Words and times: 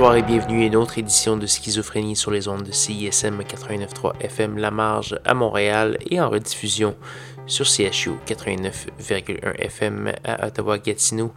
Bonsoir 0.00 0.16
et 0.16 0.22
bienvenue 0.22 0.62
à 0.62 0.66
une 0.66 0.76
autre 0.76 0.96
édition 0.96 1.36
de 1.36 1.46
Schizophrénie 1.46 2.16
sur 2.16 2.30
les 2.30 2.48
ondes 2.48 2.62
de 2.62 2.72
CISM 2.72 3.42
89.3 3.42 4.14
FM 4.20 4.56
La 4.56 4.70
Marge 4.70 5.20
à 5.26 5.34
Montréal 5.34 5.98
et 6.08 6.18
en 6.18 6.30
rediffusion 6.30 6.96
sur 7.50 7.66
CHU 7.66 8.12
89,1 8.26 9.56
FM 9.58 10.12
à 10.24 10.46
Ottawa-Gatineau. 10.46 11.32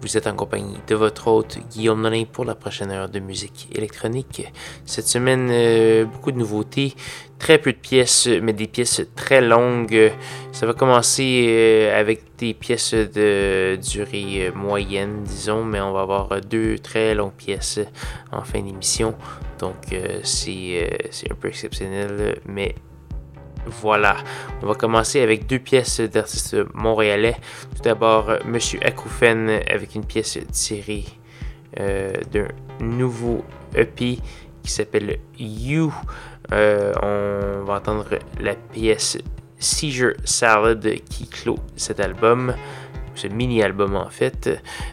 Vous 0.00 0.16
êtes 0.16 0.28
en 0.28 0.34
compagnie 0.34 0.76
de 0.86 0.94
votre 0.94 1.26
hôte 1.26 1.58
Guillaume 1.70 2.02
Nolin 2.02 2.24
pour 2.24 2.44
la 2.44 2.54
prochaine 2.54 2.92
heure 2.92 3.08
de 3.08 3.18
musique 3.18 3.68
électronique. 3.74 4.46
Cette 4.84 5.08
semaine, 5.08 5.48
euh, 5.50 6.04
beaucoup 6.04 6.30
de 6.30 6.38
nouveautés, 6.38 6.94
très 7.40 7.58
peu 7.58 7.72
de 7.72 7.78
pièces, 7.78 8.28
mais 8.42 8.52
des 8.52 8.68
pièces 8.68 9.02
très 9.16 9.40
longues. 9.40 10.12
Ça 10.52 10.66
va 10.66 10.72
commencer 10.72 11.46
euh, 11.48 11.98
avec 12.00 12.36
des 12.38 12.54
pièces 12.54 12.94
de 12.94 13.76
durée 13.76 14.52
moyenne, 14.54 15.24
disons, 15.24 15.64
mais 15.64 15.80
on 15.80 15.92
va 15.92 16.02
avoir 16.02 16.40
deux 16.42 16.78
très 16.78 17.12
longues 17.16 17.32
pièces 17.32 17.80
en 18.30 18.42
fin 18.42 18.62
d'émission. 18.62 19.16
Donc 19.58 19.92
euh, 19.92 20.20
c'est 20.22 20.88
un 21.28 21.34
peu 21.34 21.48
exceptionnel, 21.48 22.38
mais 22.46 22.76
voilà, 23.66 24.16
on 24.62 24.66
va 24.66 24.74
commencer 24.74 25.20
avec 25.20 25.46
deux 25.46 25.58
pièces 25.58 26.00
d'artistes 26.00 26.56
montréalais. 26.74 27.36
Tout 27.74 27.82
d'abord, 27.82 28.30
Monsieur 28.44 28.78
Akoufen 28.84 29.60
avec 29.70 29.94
une 29.94 30.04
pièce 30.04 30.38
tirée 30.52 31.04
euh, 31.80 32.12
d'un 32.32 32.48
nouveau 32.80 33.44
EP 33.74 34.18
qui 34.62 34.70
s'appelle 34.70 35.18
You. 35.38 35.92
Euh, 36.52 36.92
on 37.02 37.64
va 37.64 37.74
entendre 37.74 38.18
la 38.40 38.54
pièce 38.54 39.18
Seizure 39.58 40.14
Salad 40.24 40.86
qui 41.08 41.28
clôt 41.28 41.58
cet 41.76 42.00
album 42.00 42.54
ce 43.16 43.26
mini-album 43.28 43.96
en 43.96 44.10
fait. 44.10 44.50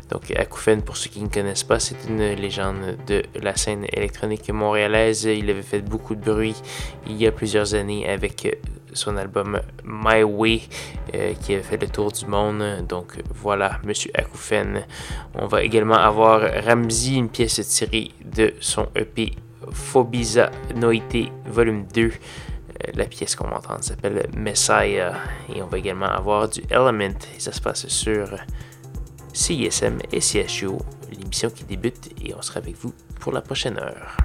Donc 0.10 0.32
Akoufen, 0.32 0.82
pour 0.82 0.98
ceux 0.98 1.10
qui 1.10 1.22
ne 1.22 1.30
connaissent 1.30 1.64
pas, 1.64 1.80
c'est 1.80 1.98
une 2.08 2.24
légende 2.34 2.98
de 3.08 3.24
la 3.42 3.56
scène 3.56 3.86
électronique 3.92 4.50
montréalaise. 4.50 5.24
Il 5.26 5.50
avait 5.50 5.62
fait 5.62 5.82
beaucoup 5.82 6.16
de 6.16 6.22
bruit 6.22 6.56
il 7.08 7.18
y 7.18 7.28
a 7.28 7.32
plusieurs 7.32 7.76
années 7.76 8.08
avec 8.08 8.58
son 8.94 9.18
album 9.18 9.60
My 9.84 10.24
Way 10.24 10.62
euh, 11.14 11.34
qui 11.42 11.54
avait 11.54 11.64
fait 11.64 11.82
le 11.82 11.88
tour 11.88 12.12
du 12.12 12.26
monde. 12.26 12.86
Donc 12.88 13.14
voilà, 13.34 13.80
Monsieur 13.84 14.12
Akoufen. 14.14 14.86
On 15.36 15.48
va 15.48 15.64
également 15.64 15.96
avoir 15.96 16.42
Ramsey, 16.66 17.16
une 17.16 17.30
pièce 17.30 17.60
tirée 17.68 18.12
de 18.24 18.54
son 18.60 18.88
EP 18.96 19.34
Phobisa 19.72 20.52
Noité 20.76 21.32
Volume 21.46 21.86
2. 21.94 22.12
Euh, 22.88 22.92
la 22.95 23.06
pièce 23.06 23.36
qu'on 23.36 23.48
va 23.48 23.58
entendre 23.58 23.84
s'appelle 23.84 24.28
Messiah. 24.36 25.14
Et 25.53 25.62
on 25.62 25.67
va 25.67 25.78
également 25.78 26.08
avoir 26.08 26.50
du 26.50 26.62
Element. 26.70 27.17
Et 27.36 27.40
ça 27.40 27.52
se 27.52 27.62
passe 27.62 27.88
sur 27.88 28.38
CISM 29.34 30.00
et 30.12 30.22
CHU, 30.22 30.70
l'émission 31.12 31.50
qui 31.50 31.64
débute. 31.64 32.09
Et 32.23 32.34
on 32.36 32.42
sera 32.42 32.59
avec 32.59 32.75
vous 32.78 32.94
pour 33.20 33.31
la 33.31 33.42
prochaine 33.42 33.78
heure. 33.78 34.17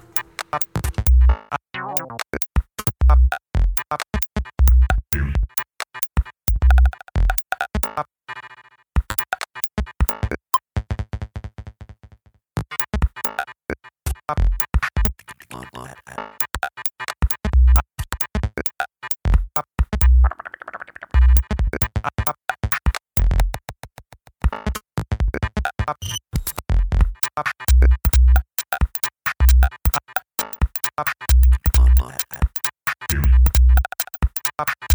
up 34.58 34.88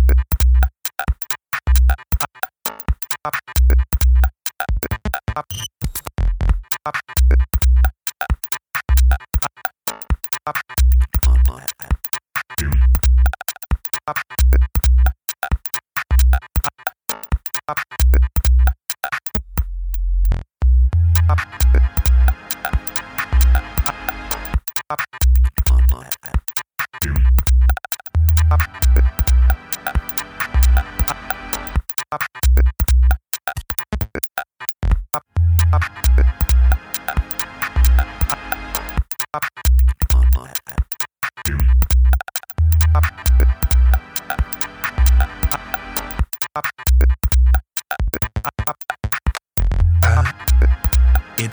it. 51.37 51.51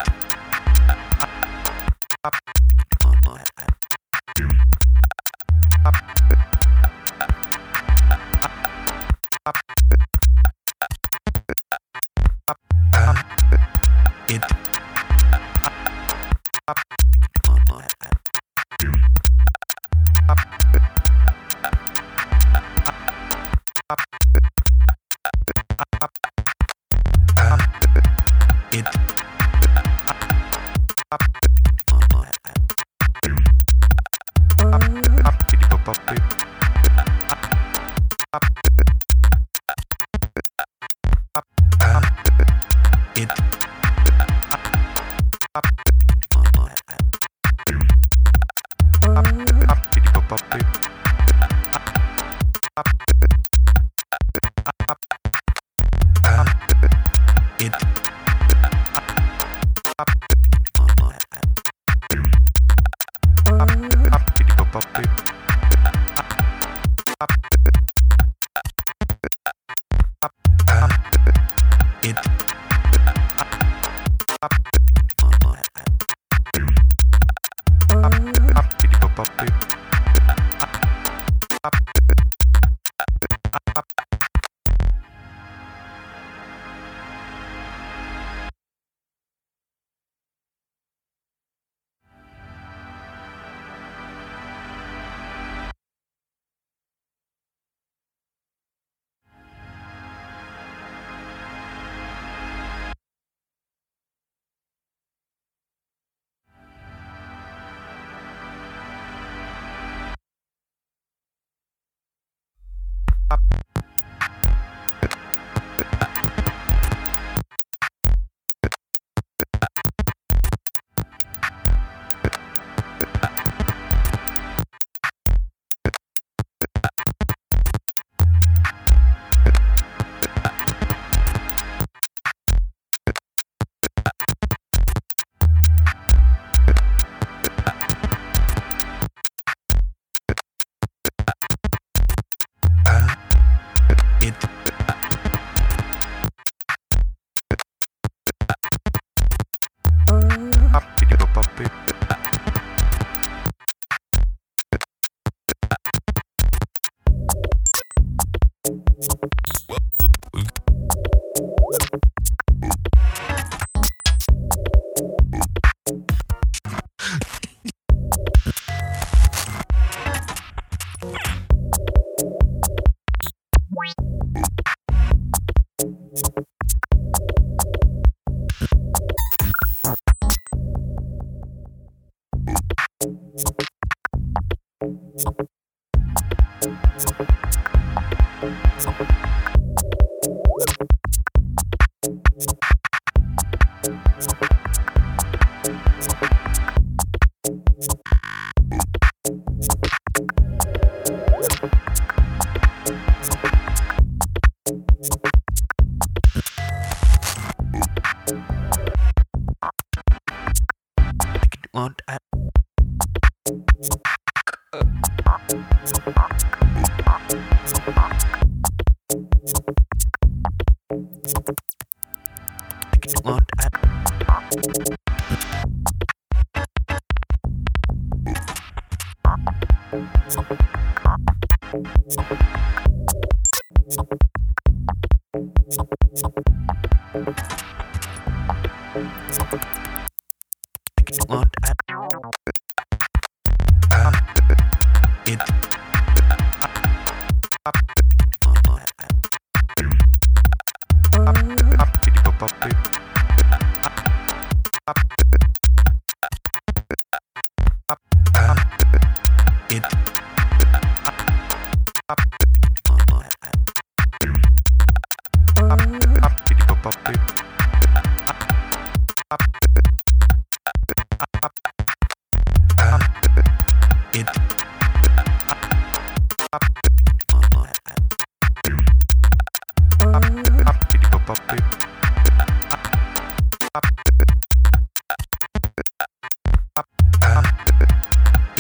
It. 14.28 14.59
it 57.60 57.89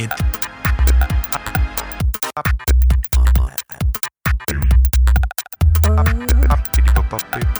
it. 0.04 0.10
Oh. 7.22 7.59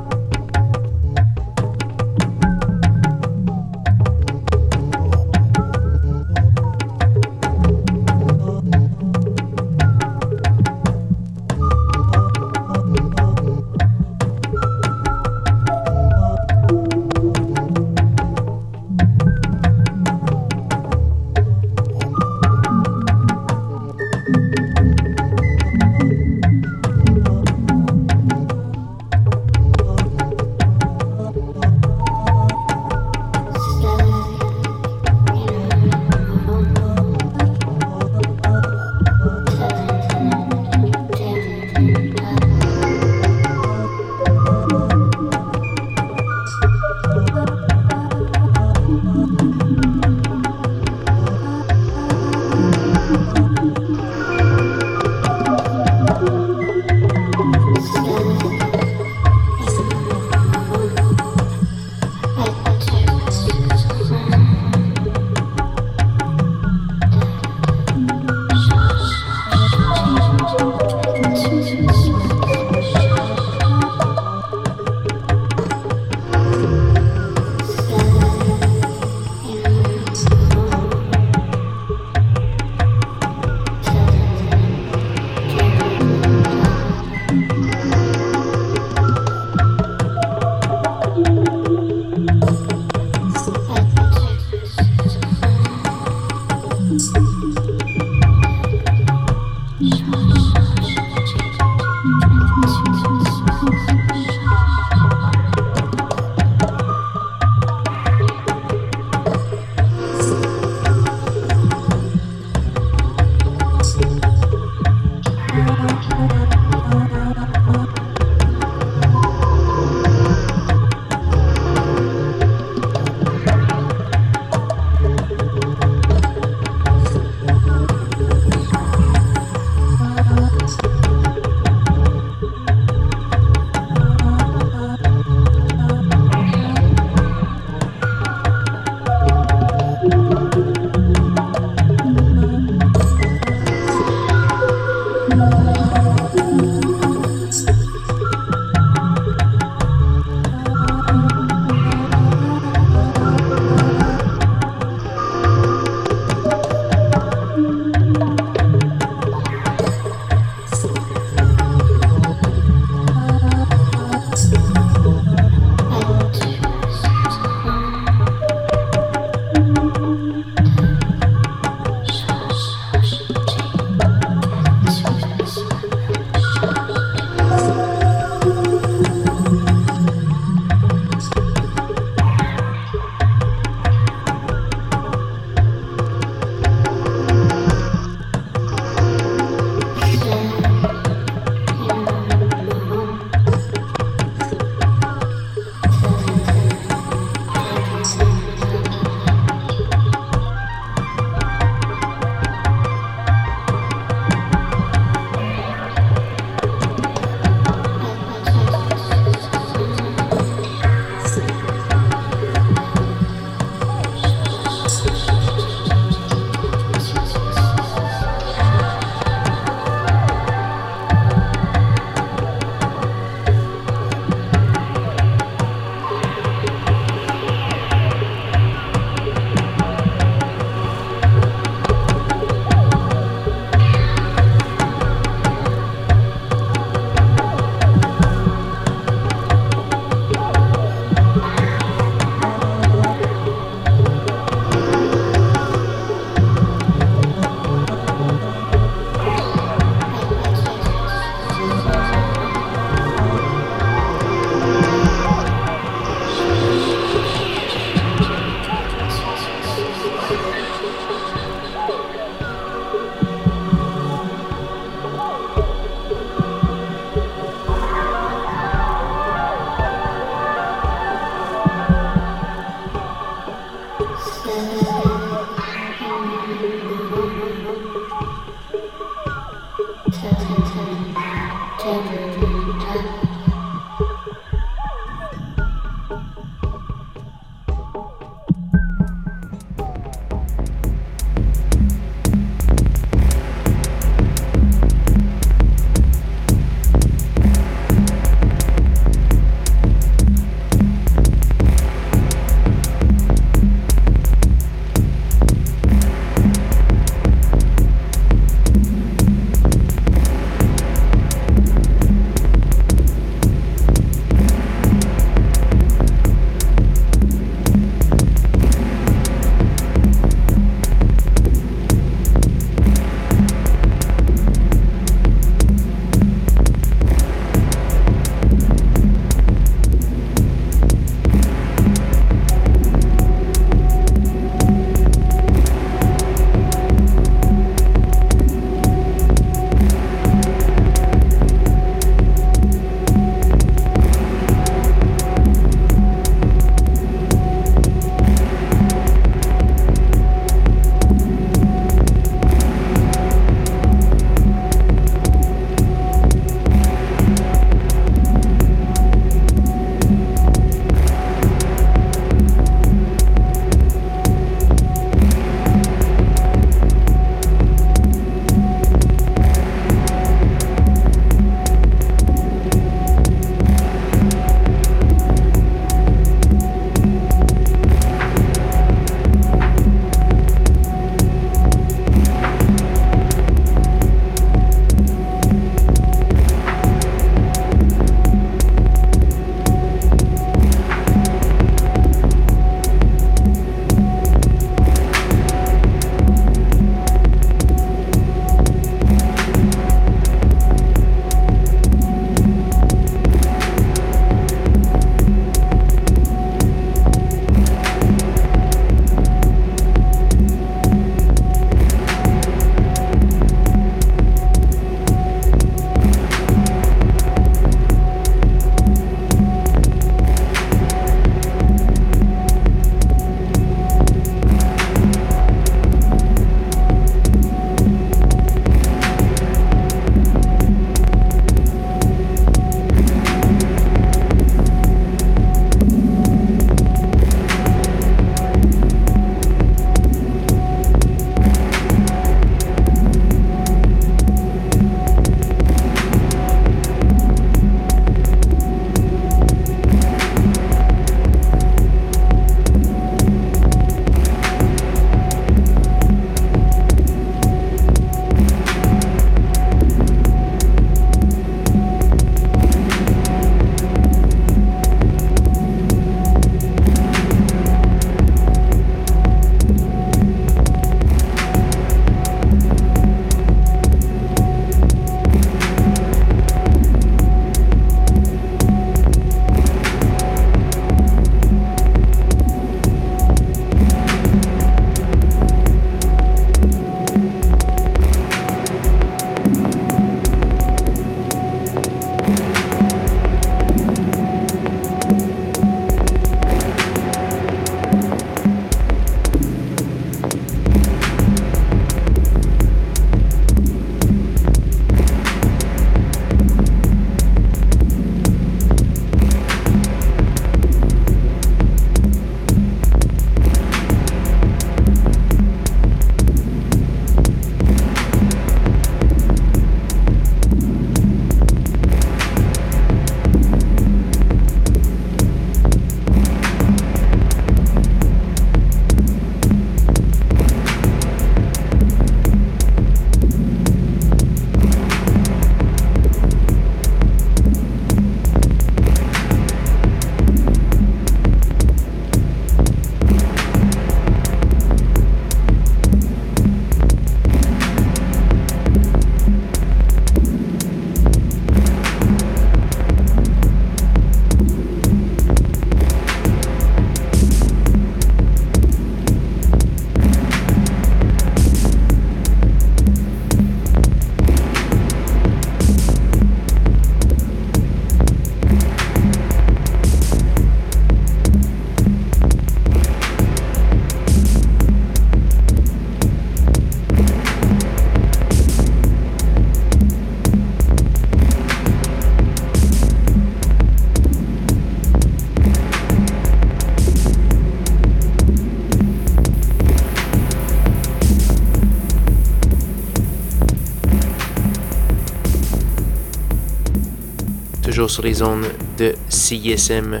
Toujours 597.62 597.90
sur 597.90 598.02
les 598.02 598.14
zones 598.14 598.46
de 598.76 598.94
CISM 599.08 600.00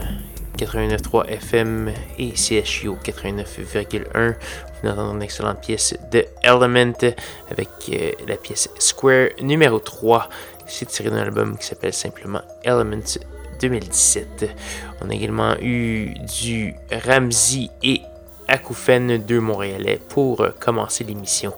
89.3 0.58 1.26
FM 1.26 1.92
et 2.18 2.32
CHU 2.34 2.90
89.1. 3.04 4.34
Vous 4.82 4.88
entendez 4.88 5.14
une 5.14 5.22
excellente 5.22 5.60
pièce 5.60 5.94
de 6.10 6.24
Element 6.42 6.92
avec 7.50 7.68
euh, 7.90 8.12
la 8.26 8.36
pièce 8.36 8.68
Square 8.78 9.28
numéro 9.40 9.78
3. 9.78 10.28
C'est 10.66 10.86
tiré 10.86 11.10
d'un 11.10 11.18
album 11.18 11.56
qui 11.56 11.66
s'appelle 11.66 11.92
simplement 11.92 12.42
Element 12.64 13.18
2017. 13.60 14.50
On 15.00 15.10
a 15.10 15.14
également 15.14 15.54
eu 15.60 16.14
du 16.42 16.74
Ramsey 17.06 17.68
et 17.82 18.02
Akoufen, 18.48 19.18
deux 19.18 19.40
Montréalais, 19.40 20.00
pour 20.08 20.44
commencer 20.58 21.04
l'émission. 21.04 21.54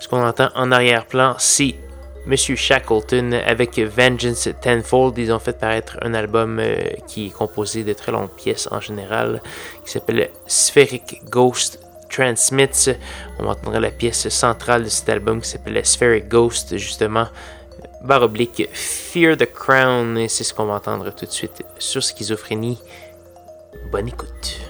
Ce 0.00 0.08
qu'on 0.08 0.24
entend 0.24 0.48
en 0.56 0.72
arrière-plan, 0.72 1.36
c'est 1.38 1.76
Monsieur 2.26 2.56
Shackleton 2.56 3.32
avec 3.32 3.78
Vengeance 3.78 4.48
Tenfold. 4.60 5.16
Ils 5.18 5.32
ont 5.32 5.38
fait 5.38 5.58
paraître 5.58 5.96
un 6.02 6.14
album 6.14 6.58
euh, 6.58 6.76
qui 7.06 7.26
est 7.26 7.30
composé 7.30 7.84
de 7.84 7.92
très 7.92 8.12
longues 8.12 8.34
pièces 8.34 8.68
en 8.70 8.80
général, 8.80 9.42
qui 9.84 9.92
s'appelle 9.92 10.30
Spheric 10.46 11.22
Ghost 11.30 11.80
Transmits. 12.10 12.90
On 13.38 13.46
entendra 13.46 13.80
la 13.80 13.90
pièce 13.90 14.28
centrale 14.28 14.84
de 14.84 14.88
cet 14.88 15.08
album 15.08 15.40
qui 15.40 15.48
s'appelle 15.48 15.84
Spheric 15.84 16.28
Ghost, 16.28 16.76
justement. 16.76 17.28
Barre 18.02 18.22
oblique 18.22 18.68
Fear 18.72 19.36
the 19.36 19.46
Crown, 19.46 20.28
c'est 20.28 20.44
ce 20.44 20.54
qu'on 20.54 20.66
va 20.66 20.74
entendre 20.74 21.10
tout 21.14 21.26
de 21.26 21.30
suite 21.30 21.62
sur 21.78 22.02
Schizophrénie. 22.02 22.78
Bonne 23.90 24.08
écoute. 24.08 24.67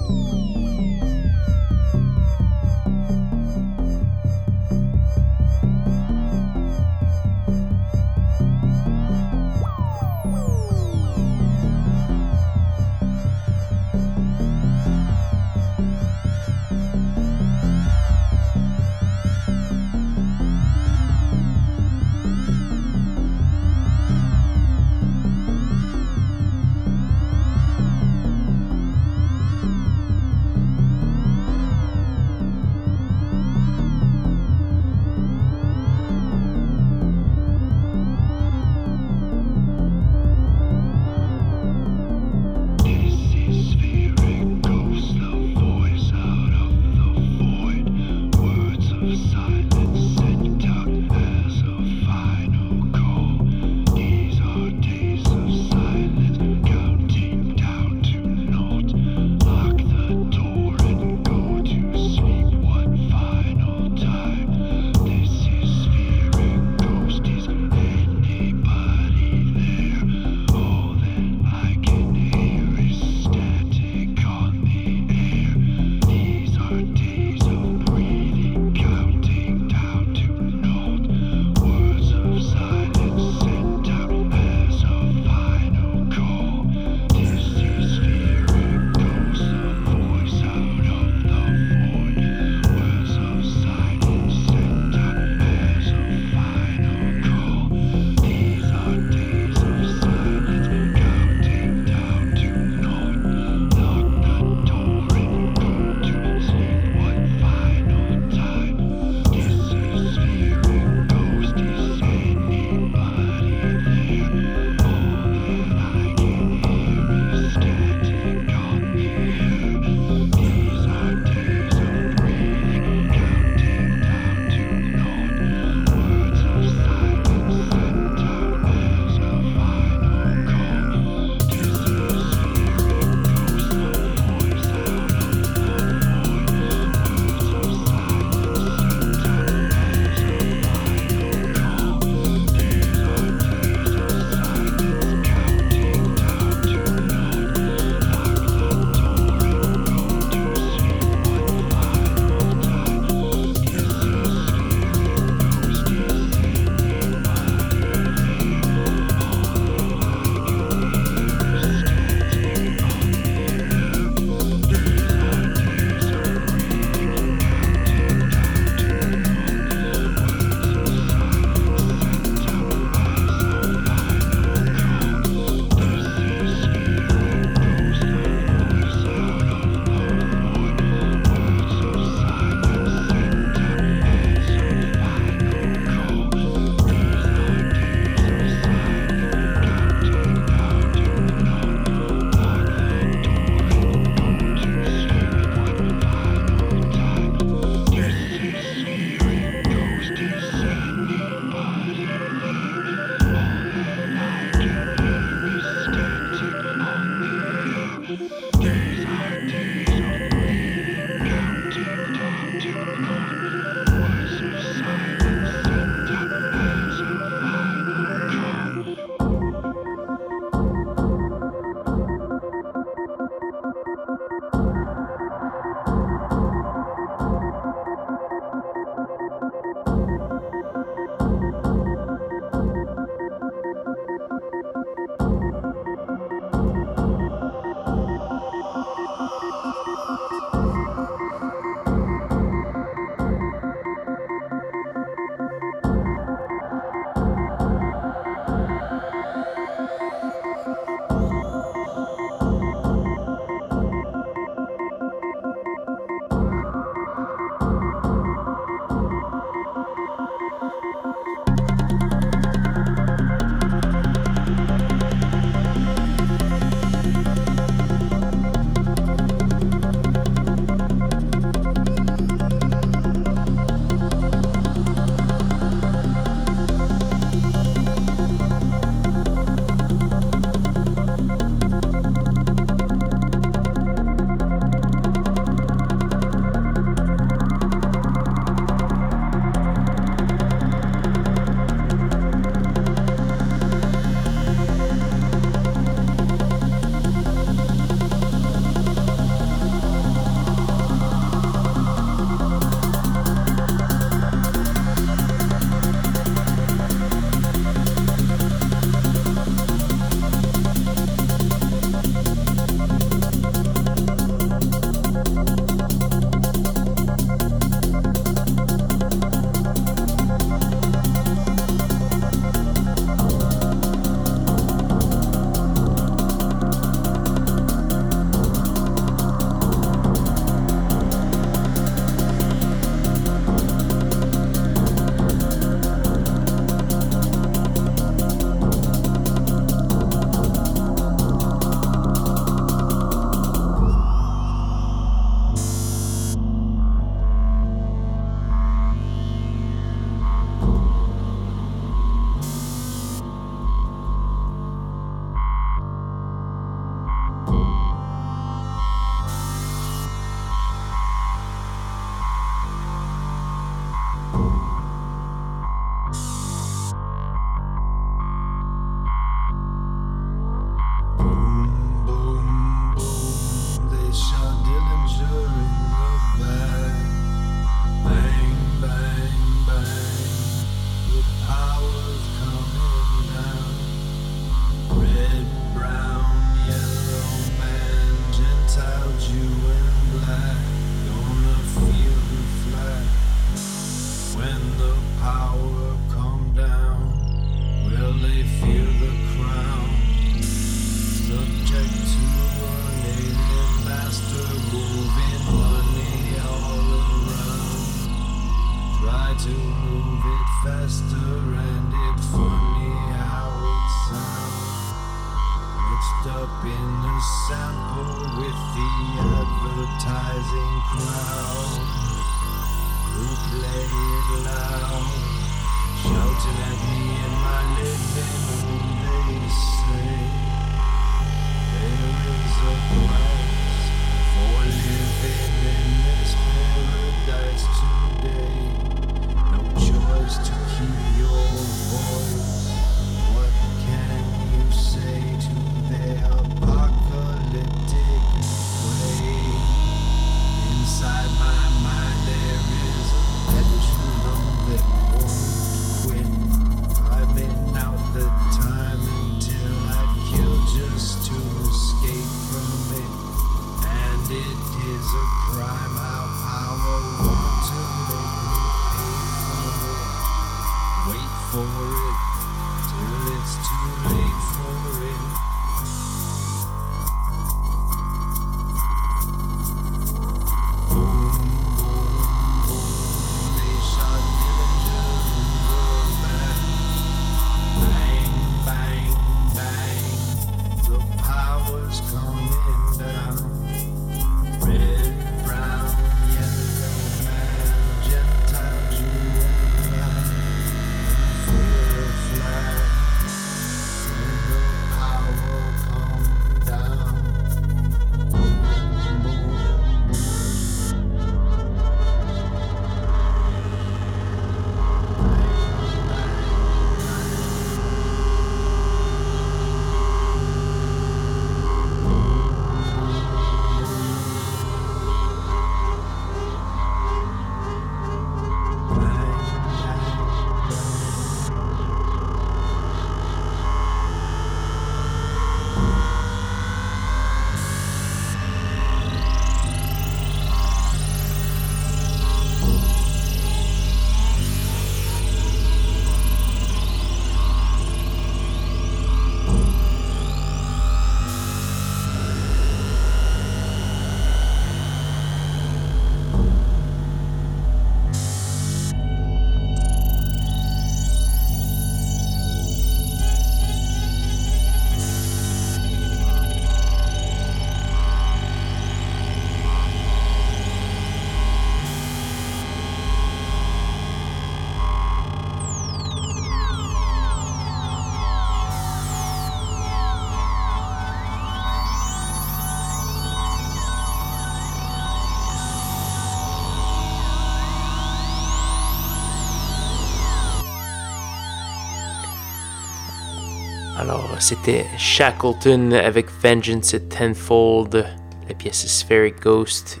C'était 594.40 594.86
Shackleton 594.96 595.92
avec 595.92 596.26
Vengeance 596.42 596.94
Tenfold, 597.08 598.06
la 598.48 598.54
pièce 598.54 598.86
Spheric 598.86 599.40
Ghost, 599.40 600.00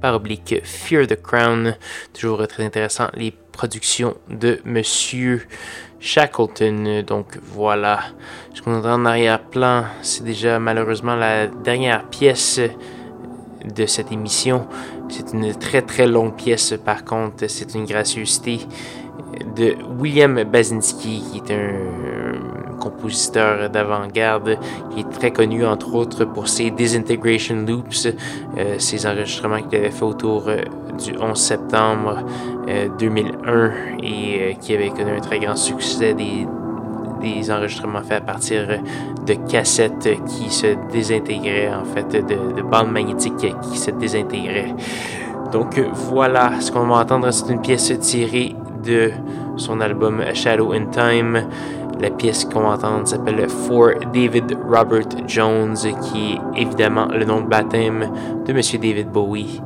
par 0.00 0.14
oblique 0.14 0.60
Fear 0.64 1.06
the 1.06 1.20
Crown. 1.20 1.76
Toujours 2.12 2.46
très 2.48 2.64
intéressant, 2.64 3.08
les 3.14 3.32
productions 3.52 4.16
de 4.28 4.60
Monsieur 4.64 5.46
Shackleton. 6.00 7.04
Donc 7.06 7.38
voilà, 7.42 8.00
ce 8.54 8.62
qu'on 8.62 8.74
entend 8.74 8.94
en 8.94 9.06
arrière-plan, 9.06 9.84
c'est 10.02 10.24
déjà 10.24 10.58
malheureusement 10.58 11.14
la 11.14 11.46
dernière 11.46 12.04
pièce 12.08 12.60
de 13.64 13.86
cette 13.86 14.10
émission. 14.10 14.66
C'est 15.08 15.32
une 15.32 15.54
très 15.54 15.82
très 15.82 16.06
longue 16.06 16.34
pièce 16.34 16.74
par 16.84 17.04
contre, 17.04 17.44
c'est 17.48 17.74
une 17.74 17.84
gracieuseté 17.84 18.60
de 19.56 19.76
William 19.98 20.42
Basinski, 20.44 21.22
qui 21.30 21.38
est 21.38 21.54
un 21.54 22.31
compositeur 22.82 23.70
d'avant-garde, 23.70 24.58
qui 24.90 25.00
est 25.00 25.10
très 25.10 25.30
connu 25.30 25.64
entre 25.64 25.94
autres 25.94 26.24
pour 26.24 26.48
ses 26.48 26.70
Disintegration 26.70 27.64
Loops, 27.66 28.08
euh, 28.58 28.78
ses 28.78 29.06
enregistrements 29.06 29.62
qu'il 29.62 29.78
avait 29.78 29.90
fait 29.90 30.04
autour 30.04 30.48
euh, 30.48 30.62
du 30.98 31.16
11 31.18 31.38
septembre 31.38 32.18
euh, 32.68 32.88
2001 32.98 33.70
et 34.02 34.40
euh, 34.40 34.52
qui 34.60 34.74
avait 34.74 34.90
connu 34.90 35.12
un 35.12 35.20
très 35.20 35.38
grand 35.38 35.56
succès 35.56 36.14
des, 36.14 36.46
enregistrements 37.50 38.02
faits 38.02 38.22
à 38.22 38.32
partir 38.32 38.66
de 39.24 39.34
cassettes 39.48 40.08
qui 40.26 40.50
se 40.50 40.74
désintégraient, 40.92 41.72
en 41.72 41.84
fait, 41.84 42.08
de, 42.10 42.52
de 42.56 42.62
bandes 42.62 42.90
magnétiques 42.90 43.54
qui 43.62 43.78
se 43.78 43.92
désintégraient. 43.92 44.74
Donc 45.52 45.78
voilà, 46.10 46.60
ce 46.60 46.72
qu'on 46.72 46.86
va 46.86 46.96
entendre, 46.96 47.30
c'est 47.30 47.52
une 47.52 47.60
pièce 47.60 47.96
tirée 48.00 48.56
de 48.82 49.12
son 49.56 49.80
album 49.80 50.20
Shadow 50.34 50.72
in 50.72 50.86
Time. 50.86 51.46
La 52.02 52.10
pièce 52.10 52.44
qu'on 52.44 52.62
va 52.62 52.70
entendre 52.70 53.06
s'appelle 53.06 53.48
For 53.48 53.92
David 54.12 54.58
Robert 54.68 55.06
Jones, 55.28 55.76
qui 55.76 56.32
est 56.32 56.60
évidemment 56.60 57.06
le 57.06 57.24
nom 57.24 57.42
de 57.42 57.46
baptême 57.46 58.10
de 58.44 58.52
Monsieur 58.52 58.80
David 58.80 59.08
Bowie. 59.12 59.62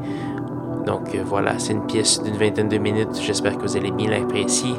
Donc 0.84 1.14
euh, 1.14 1.22
voilà, 1.24 1.59
c'est 1.59 1.72
une 1.72 1.87
pièce 1.87 2.22
d'une 2.22 2.37
vingtaine 2.37 2.68
de 2.68 2.76
minutes. 2.76 3.18
J'espère 3.22 3.57
que 3.57 3.62
vous 3.62 3.78
allez 3.78 3.91
bien 3.91 4.11
l'apprécier. 4.11 4.74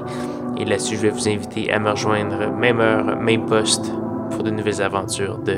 Et 0.59 0.65
là-dessus, 0.65 0.97
je 0.97 1.01
vais 1.01 1.09
vous 1.09 1.27
inviter 1.27 1.71
à 1.73 1.79
me 1.79 1.89
rejoindre 1.89 2.51
même 2.51 2.79
heure, 2.79 3.17
même 3.17 3.47
poste 3.47 3.91
pour 4.29 4.43
de 4.43 4.51
nouvelles 4.51 4.83
aventures 4.83 5.39
de 5.39 5.57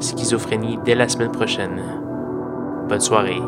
schizophrénie 0.00 0.80
dès 0.84 0.96
la 0.96 1.08
semaine 1.08 1.30
prochaine. 1.30 1.80
Bonne 2.88 3.00
soirée. 3.00 3.40